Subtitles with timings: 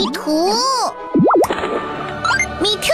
[0.00, 0.48] 迷途，
[2.58, 2.88] 迷兔。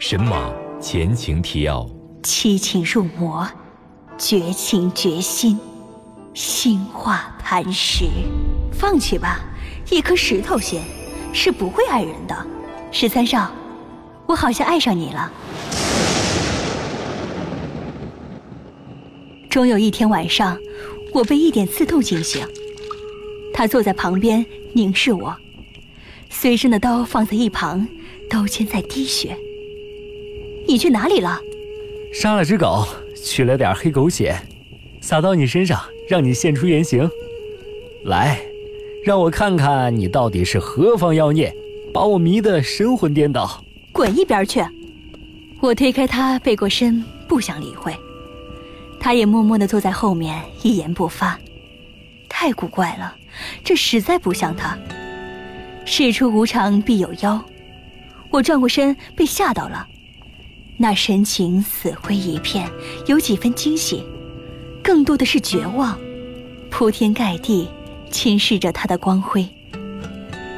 [0.00, 0.50] 神马
[0.80, 1.88] 前情提要：
[2.24, 3.48] 七情入魔，
[4.18, 5.56] 绝情绝心，
[6.34, 8.06] 心化磐石。
[8.72, 9.38] 放弃吧，
[9.90, 10.80] 一颗石头心
[11.32, 12.36] 是不会爱人的。
[12.90, 13.48] 十三少，
[14.26, 15.30] 我好像爱上你了。
[19.48, 20.58] 终有一天晚上，
[21.14, 22.44] 我被一点刺痛惊醒。
[23.54, 24.44] 他坐在旁边
[24.74, 25.32] 凝视我，
[26.30, 27.86] 随身的刀放在一旁，
[28.30, 29.36] 刀尖在滴血。
[30.66, 31.38] 你去哪里了？
[32.12, 32.86] 杀了只狗，
[33.22, 34.34] 取了点黑狗血，
[35.00, 37.08] 撒到你身上，让你现出原形。
[38.04, 38.40] 来，
[39.04, 41.54] 让我看看你到底是何方妖孽，
[41.92, 43.62] 把我迷得神魂颠倒。
[43.92, 44.64] 滚一边去！
[45.60, 47.94] 我推开他，背过身，不想理会。
[48.98, 51.38] 他也默默地坐在后面，一言不发。
[52.28, 53.14] 太古怪了，
[53.64, 54.78] 这实在不像他。
[55.84, 57.42] 事出无常必有妖，
[58.30, 59.86] 我转过身，被吓到了。
[60.76, 62.70] 那神情死灰一片，
[63.06, 64.04] 有几分惊喜，
[64.82, 65.98] 更多的是绝望。
[66.70, 67.68] 铺天盖地，
[68.10, 69.46] 侵蚀着他的光辉。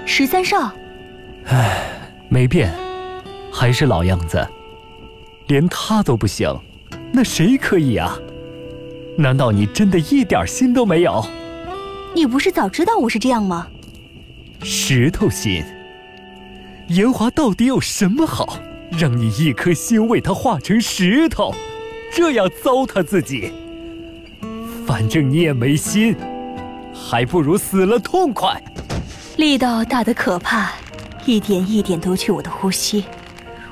[0.04, 0.70] 十三少，
[1.46, 1.78] 唉，
[2.28, 2.72] 没变，
[3.50, 4.46] 还是老样子。
[5.48, 6.54] 连他都不行，
[7.12, 8.16] 那谁可以啊？
[9.16, 11.24] 难道你真的一点心都没有？
[12.14, 13.66] 你不是早知道我是这样吗？
[14.64, 15.64] 石头心，
[16.86, 18.58] 严华到底有什么好，
[18.96, 21.52] 让你一颗心为他化成石头，
[22.12, 23.52] 这样糟蹋自己？
[24.86, 26.14] 反正你也没心，
[26.94, 28.62] 还不如死了痛快。
[29.36, 30.72] 力道大得可怕，
[31.26, 33.04] 一点一点夺去我的呼吸，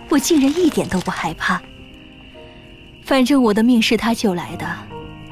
[0.08, 1.62] 我竟然一点都不害怕。
[3.02, 4.66] 反正我的命是他救来的。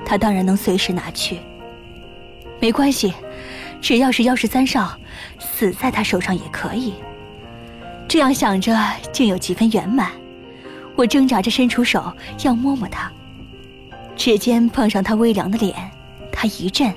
[0.05, 1.39] 他当然能随时拿去，
[2.61, 3.13] 没关系，
[3.81, 4.99] 只要是妖十三少，
[5.39, 6.95] 死在他手上也可以。
[8.09, 8.77] 这样想着，
[9.13, 10.11] 竟有几分圆满。
[10.97, 12.13] 我挣扎着伸出手
[12.43, 13.11] 要摸摸他，
[14.17, 15.75] 指尖碰上他微凉的脸，
[16.33, 16.93] 他一震，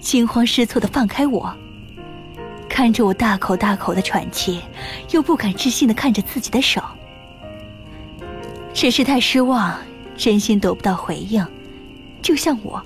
[0.00, 1.50] 惊慌失措的放开我，
[2.68, 4.60] 看着我大口大口的喘气，
[5.12, 6.82] 又不敢置信的看着自己的手，
[8.74, 9.78] 只是太失望，
[10.14, 11.46] 真心得不到回应。
[12.20, 12.82] 就像我，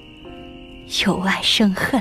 [1.05, 2.00] 由爱生恨。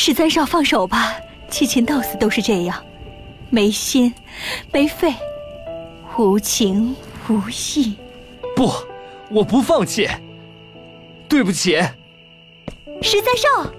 [0.00, 1.16] 十三少，放手吧，
[1.50, 2.80] 七擒到死都是这样，
[3.50, 4.14] 没心，
[4.70, 5.12] 没肺，
[6.16, 6.94] 无情
[7.28, 7.96] 无义。
[8.54, 8.72] 不，
[9.28, 10.08] 我不放弃。
[11.28, 11.72] 对不起，
[13.02, 13.70] 十三少。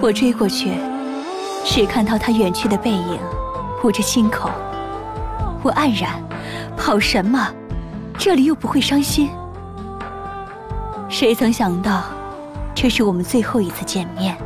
[0.00, 0.70] 我追过去，
[1.64, 3.18] 只看到他远去的背影，
[3.82, 4.48] 捂着心口。
[5.64, 6.22] 我黯然，
[6.76, 7.52] 跑什么？
[8.16, 9.28] 这里又不会伤心。
[11.08, 12.04] 谁曾想到，
[12.76, 14.38] 这是我们最后一次见面。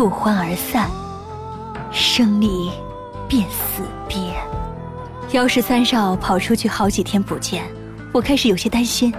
[0.00, 0.88] 不欢而散，
[1.92, 2.70] 生离
[3.28, 4.32] 便死别。
[5.32, 7.64] 妖十三少跑出去好几天不见，
[8.10, 9.12] 我开始有些担心。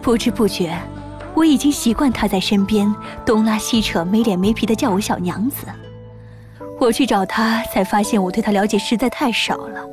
[0.00, 0.78] 不知不觉，
[1.34, 2.94] 我已经习惯他在身边
[3.26, 5.66] 东拉西扯、没脸没皮的叫我小娘子。
[6.78, 9.84] 我去找他，才发现我对他了解实在太少了。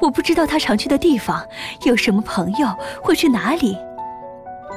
[0.00, 1.44] 我不知道他常去的地方，
[1.82, 3.76] 有什么朋友，会去哪里，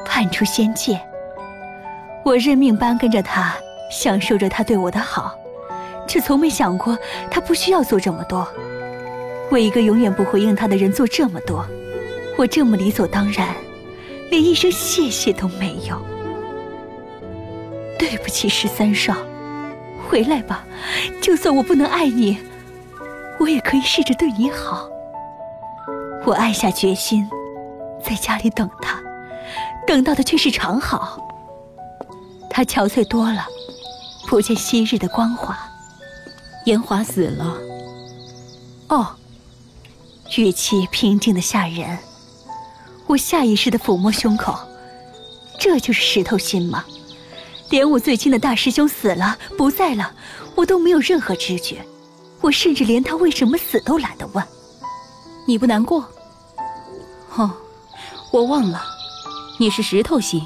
[0.06, 1.00] 叛出仙界。
[2.26, 3.56] 我认命般跟着他，
[3.92, 5.36] 享受着他对我的好，
[6.08, 6.98] 却从没想过
[7.30, 8.48] 他不需要做这么多，
[9.52, 11.66] 为一个永远不回应他的人做这么多，
[12.38, 13.50] 我这么理所当然，
[14.30, 16.02] 连一声谢谢都没有。
[18.00, 19.16] 对不起，十三少，
[20.10, 20.66] 回来吧，
[21.22, 22.38] 就算我不能爱你。
[23.40, 24.88] 我也可以试着对你好。
[26.26, 27.28] 我暗下决心，
[28.04, 29.00] 在家里等他，
[29.86, 31.18] 等到的却是长好。
[32.50, 33.46] 他憔悴多了，
[34.32, 35.60] 不见昔日的光华。
[36.64, 37.58] 严华死了。
[38.88, 39.14] 哦，
[40.38, 42.00] 语气平静的吓人。
[43.08, 44.58] 我下意识的抚摸胸口，
[45.60, 46.86] 这就是石头心吗？
[47.72, 50.14] 连我最亲的大师兄死了，不在了，
[50.56, 51.86] 我都没有任何知觉。
[52.40, 54.42] 我甚至连他为什么死都懒得问。
[55.46, 56.08] 你不难过？
[57.36, 57.52] 哦，
[58.32, 58.82] 我忘了，
[59.58, 60.42] 你是石头心，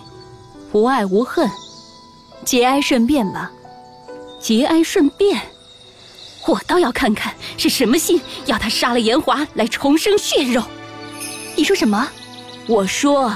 [0.71, 1.47] 无爱无恨，
[2.43, 3.51] 节哀顺变吧。
[4.45, 5.41] 节哀顺变，
[6.45, 10.61] 我倒要看看是什么心要他杀了严华来重生血肉。
[11.55, 12.07] 你说什么？
[12.67, 13.35] 我说，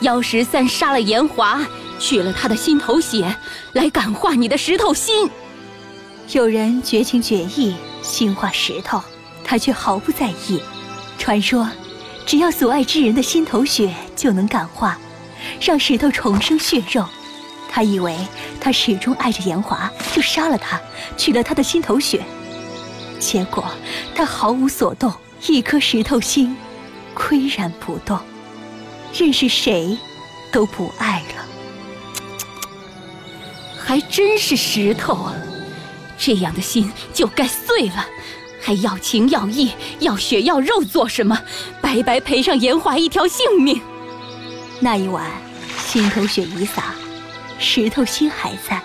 [0.00, 1.60] 妖十三杀了严华，
[1.98, 3.36] 取了他的心头血，
[3.74, 5.28] 来感化你的石头心。
[6.32, 7.74] 有人绝情绝义。
[8.00, 9.02] 心化石头，
[9.44, 10.58] 他却毫不在意。
[11.18, 11.68] 传说，
[12.24, 14.98] 只要所爱之人的心头血就能感化，
[15.60, 17.04] 让石头重生血肉。
[17.76, 18.16] 他以为
[18.58, 20.80] 他始终爱着严华，就杀了他，
[21.18, 22.24] 取了他的心头血。
[23.20, 23.62] 结果
[24.14, 25.12] 他毫无所动，
[25.46, 26.56] 一颗石头心，
[27.14, 28.18] 岿然不动，
[29.12, 29.94] 认识谁
[30.50, 31.44] 都不爱了。
[33.78, 35.34] 还真是石头啊！
[36.16, 38.06] 这样的心就该碎了，
[38.58, 41.38] 还要情要义要血要肉做什么？
[41.82, 43.78] 白白赔上严华一条性命。
[44.80, 45.30] 那一晚，
[45.86, 46.94] 心头血已洒，
[47.58, 48.80] 石头心还在。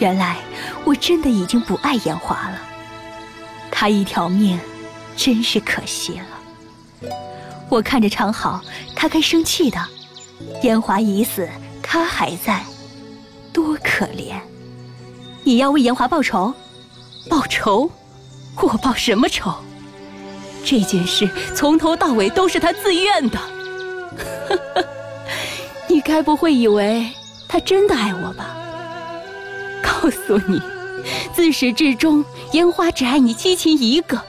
[0.00, 0.36] 原来
[0.84, 2.58] 我真的已经不爱严华了，
[3.70, 4.58] 他一条命，
[5.16, 7.10] 真是可惜了。
[7.68, 8.60] 我看着常好，
[8.94, 9.78] 他该生气的。
[10.62, 11.48] 严华已死，
[11.82, 12.62] 他还在，
[13.52, 14.34] 多可怜。
[15.44, 16.52] 你要为严华报仇？
[17.28, 17.90] 报仇？
[18.56, 19.54] 我报什么仇？
[20.64, 23.38] 这件事从头到尾都是他自愿的。
[25.88, 27.10] 你该不会以为
[27.54, 28.56] 他真的爱我吧？
[29.80, 30.60] 告诉你，
[31.32, 34.20] 自始至终，烟花只爱你七情一个。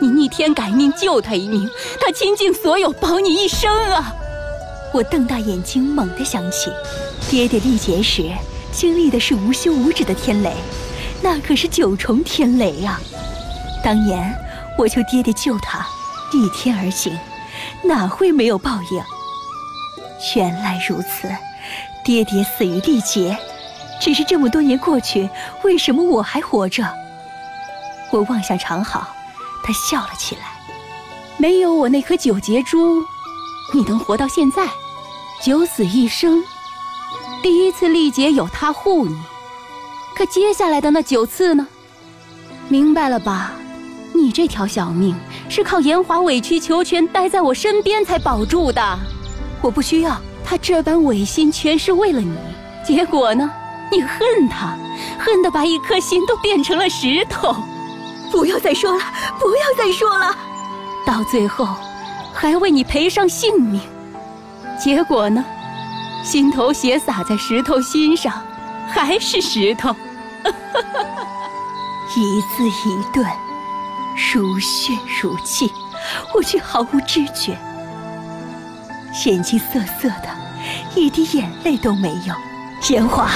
[0.00, 1.68] 你逆天改命救他一命，
[2.00, 4.14] 他倾尽所有保你一生啊！
[4.92, 6.70] 我瞪大眼睛，猛地想起，
[7.28, 8.30] 爹爹历劫时
[8.70, 10.54] 经历的是无休无止的天雷，
[11.20, 13.00] 那可是九重天雷啊！
[13.82, 14.32] 当年
[14.78, 15.84] 我求爹爹救他，
[16.32, 17.18] 逆天而行，
[17.82, 19.02] 哪会没有报应？
[20.36, 21.28] 原来如此，
[22.04, 23.36] 爹爹死于历劫，
[24.00, 25.28] 只是这么多年过去，
[25.62, 26.86] 为什么我还活着？
[28.12, 29.08] 我望向长好，
[29.64, 30.42] 他笑了起来。
[31.38, 33.02] 没有我那颗九节珠，
[33.72, 34.68] 你能活到现在？
[35.42, 36.44] 九死一生，
[37.42, 39.18] 第一次历劫有他护你，
[40.14, 41.66] 可接下来的那九次呢？
[42.68, 43.52] 明白了吧？
[44.14, 45.14] 你这条小命
[45.48, 48.98] 是靠严华委曲求全待在我身边才保住的。
[49.60, 52.36] 我不需要他这般违心，全是为了你。
[52.86, 53.50] 结果呢？
[53.90, 54.76] 你恨他，
[55.18, 57.54] 恨得把一颗心都变成了石头。
[58.30, 59.00] 不要再说了，
[59.38, 60.36] 不要再说了。
[61.06, 61.68] 到最后，
[62.32, 63.80] 还为你赔上性命。
[64.78, 65.44] 结果呢？
[66.22, 68.32] 心头血洒在石头心上，
[68.88, 69.94] 还是石头。
[72.16, 73.26] 一字一顿，
[74.32, 75.70] 如血如泣，
[76.34, 77.56] 我却毫无知觉。
[79.24, 80.28] 眼睛涩涩的，
[80.94, 82.34] 一滴眼泪都没有。
[82.90, 83.30] 烟华，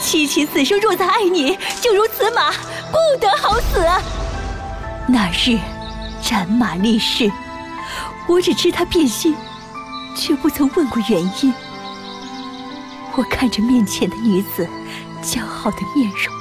[0.00, 3.84] 七七此生若再爱你，就如此马，不得好死。
[5.08, 5.58] 那日
[6.22, 7.30] 斩马立誓，
[8.28, 9.34] 我只知他变心，
[10.16, 11.52] 却不曾问过原因。
[13.16, 14.68] 我看着面前的女子，
[15.22, 16.34] 姣好的面容，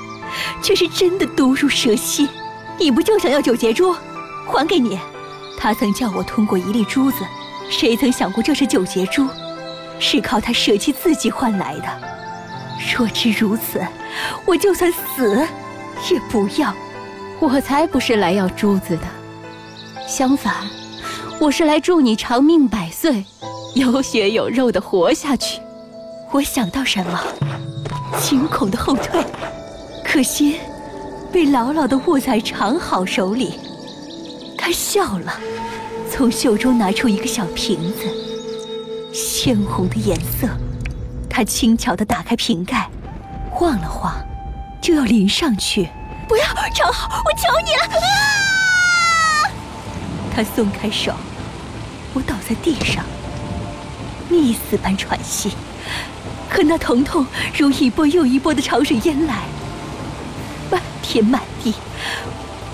[0.61, 2.27] 却是真的毒如蛇蝎。
[2.77, 3.95] 你不就想要九节珠？
[4.45, 4.99] 还给你。
[5.57, 7.25] 他曾叫我通过一粒珠子。
[7.69, 9.27] 谁曾想过这是九节珠，
[9.99, 11.85] 是靠他舍弃自己换来的。
[12.95, 13.81] 若知如此，
[14.45, 15.47] 我就算死
[16.11, 16.73] 也不要。
[17.39, 19.03] 我才不是来要珠子的，
[20.07, 20.53] 相反，
[21.39, 23.25] 我是来祝你长命百岁，
[23.75, 25.59] 有血有肉的活下去。
[26.31, 27.19] 我想到什么，
[28.21, 29.21] 惊恐的后退，
[30.05, 30.55] 可心
[31.33, 33.59] 被牢牢的握在长好手里。
[34.57, 35.37] 他笑了。
[36.15, 38.05] 从袖中拿出一个小瓶子，
[39.11, 40.47] 鲜红的颜色。
[41.27, 42.87] 他轻巧地打开瓶盖，
[43.49, 44.13] 晃了晃，
[44.79, 45.89] 就要淋上去。
[46.27, 46.45] 不要，
[46.75, 47.97] 长浩，我求你了！
[47.97, 49.49] 啊！
[50.35, 51.11] 他松开手，
[52.13, 53.03] 我倒在地上，
[54.29, 55.53] 溺死般喘息。
[56.47, 57.25] 可那疼痛
[57.57, 59.45] 如一波又一波的潮水淹来，
[60.69, 61.73] 漫天漫地。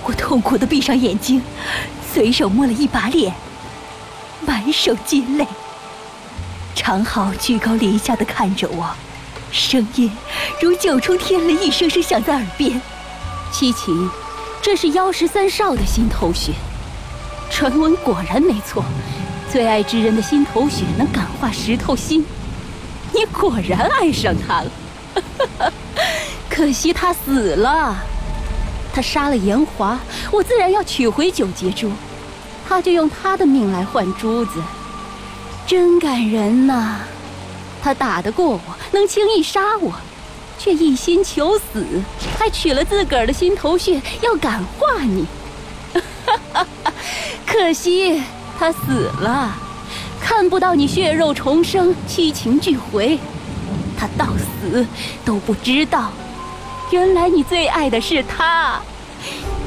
[0.04, 1.42] 我痛苦地闭上眼睛。
[2.14, 3.34] 随手摸了一把脸，
[4.46, 5.46] 满手积泪。
[6.76, 8.90] 常浩居高临下的看着我，
[9.52, 10.12] 声音
[10.62, 12.82] 如九重天雷一声声响在耳边。
[13.52, 14.10] 七情，
[14.62, 16.54] 这是妖十三少的心头血。
[17.52, 18.84] 传闻果然没错，
[19.52, 22.26] 最爱之人的心头血能感化石头心。
[23.12, 25.74] 你果然爱上他了，
[26.50, 27.98] 可惜他死了。
[28.94, 30.00] 他杀了严华，
[30.32, 31.92] 我自然要取回九节珠，
[32.68, 34.62] 他就用他的命来换珠子，
[35.66, 36.98] 真感人呐！
[37.82, 39.94] 他打得过我，能轻易杀我，
[40.58, 41.86] 却一心求死，
[42.38, 45.26] 还取了自个儿的心头血要感化你。
[47.48, 48.22] 可惜
[48.60, 49.56] 他死了，
[50.20, 53.18] 看不到你血肉重生，七情俱回，
[53.98, 54.86] 他到死
[55.24, 56.12] 都不知道。
[56.92, 58.82] 原来你最爱的是他，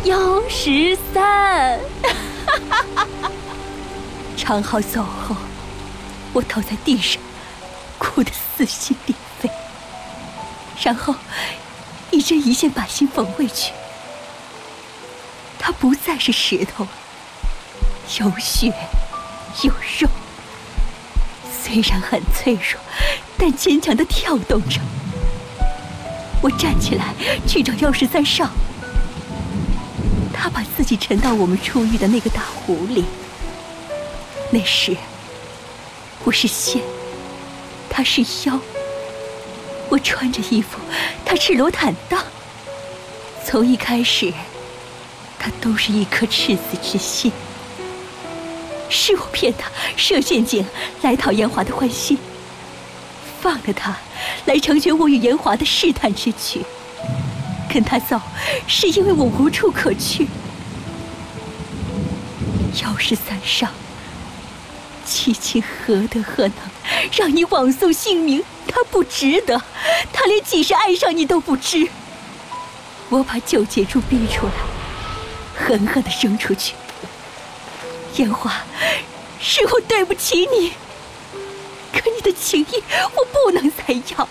[0.02, 1.78] 幺十三。
[4.36, 5.36] 常浩走后，
[6.32, 7.22] 我倒在地上，
[7.96, 9.48] 哭得撕心裂肺。
[10.82, 11.14] 然后
[12.10, 13.72] 一针一线把心缝回去。
[15.60, 16.88] 它不再是石头，
[18.18, 18.74] 有血
[19.62, 20.08] 有肉，
[21.48, 22.80] 虽然很脆弱，
[23.38, 24.80] 但坚强的跳动着。
[26.42, 27.14] 我站起来
[27.46, 28.50] 去找幺十三少，
[30.32, 33.04] 他把自己沉到我们出狱的那个大湖里。
[34.50, 34.94] 那时
[36.24, 36.82] 我是仙，
[37.88, 38.58] 他是妖。
[39.88, 40.78] 我穿着衣服，
[41.24, 42.22] 他赤裸坦荡。
[43.46, 44.32] 从一开始。
[45.44, 47.32] 他都是一颗赤子之心，
[48.88, 50.64] 是我骗他设陷阱
[51.00, 52.16] 来讨严华的欢心，
[53.42, 53.96] 放了他
[54.46, 56.64] 来成全我与严华的试探之举。
[57.68, 58.20] 跟他走，
[58.68, 60.28] 是因为我无处可去。
[62.82, 63.66] 要是三少，
[65.04, 66.54] 七情何德何能，
[67.12, 68.44] 让你枉送性命？
[68.68, 69.60] 他不值得，
[70.12, 71.88] 他连几时爱上你都不知。
[73.08, 74.52] 我把九节珠逼出来。
[75.54, 76.74] 狠狠的扔出去，
[78.16, 78.62] 烟花，
[79.40, 80.72] 是我对不起你。
[82.02, 82.82] 可你的情谊
[83.14, 84.28] 我不能再要。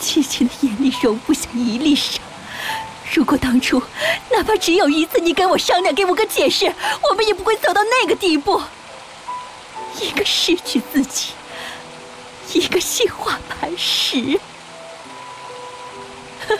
[0.00, 2.18] 七情的眼里容不下一粒沙。
[3.12, 3.82] 如果当初
[4.30, 6.72] 哪怕只有一次，你跟我商量，给我个解释，
[7.10, 8.62] 我们也不会走到那个地步。
[10.00, 11.32] 一个失去自己，
[12.52, 14.38] 一个心化磐石。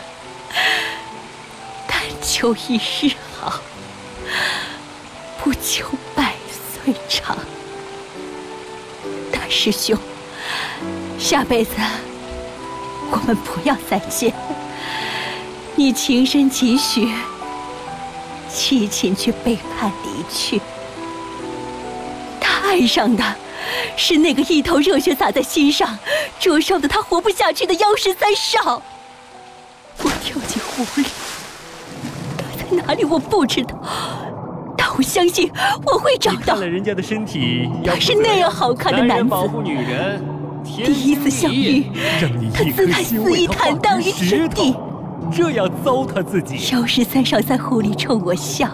[1.87, 3.61] 但求一日好，
[5.43, 5.87] 不求
[6.17, 6.35] 百
[6.85, 7.39] 岁长。
[9.33, 9.97] 大师兄，
[11.19, 11.73] 下辈子
[13.11, 14.33] 我们不要再见。
[15.77, 17.11] 你情深几许，
[18.53, 20.61] 七琴却背叛离去。
[22.41, 23.25] 他爱上的
[23.97, 25.99] 是那个一头热血洒在心上，
[26.39, 28.83] 灼烧的他活不下去的妖十三少。
[30.03, 31.07] 我跳进湖里。
[32.37, 33.75] 他在哪里我不知道，
[35.01, 35.51] 我相信
[35.87, 36.53] 我会找到。
[36.53, 39.31] 看了人家的身体，他是那样好看的男子。
[39.31, 40.23] 保护女人，
[40.63, 41.87] 第一次相遇，
[42.53, 44.77] 他姿态肆意坦荡于天地，
[45.33, 46.59] 这样糟蹋自己。
[46.59, 48.69] 萧十三少在湖里冲我笑，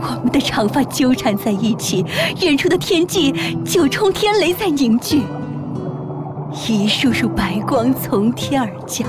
[0.00, 2.06] 我们的长发纠缠在一起，
[2.40, 5.24] 远处的天际九重天雷在凝聚，
[6.68, 9.08] 一束束白光从天而降。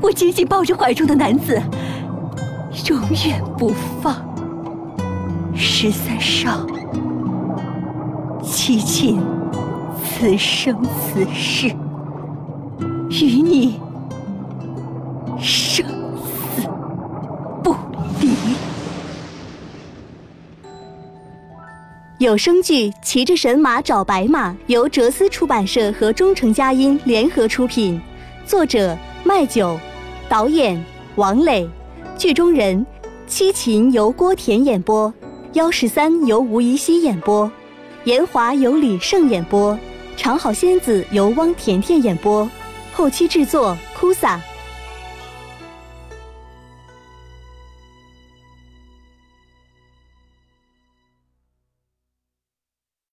[0.00, 1.60] 我紧紧抱着怀中的男子。
[2.86, 4.14] 永远不放，
[5.60, 6.64] 十三少，
[8.40, 9.20] 七琴，
[10.04, 11.66] 此生此世，
[13.10, 13.80] 与你
[15.36, 15.84] 生
[16.16, 16.62] 死
[17.60, 17.74] 不
[18.20, 18.28] 离。
[22.18, 28.00] 有声剧《骑着神马找白马》由哲思出版社和中诚佳音联合出品，
[28.46, 29.76] 作者麦九，
[30.28, 30.80] 导演
[31.16, 31.68] 王磊。
[32.16, 32.86] 剧中人，
[33.26, 35.12] 七琴由郭田演播，
[35.58, 37.50] 幺十三由吴宜希演播，
[38.04, 39.76] 严华由李胜演播，
[40.16, 42.48] 长好仙子由汪甜甜演播，
[42.92, 44.40] 后期制作：哭撒。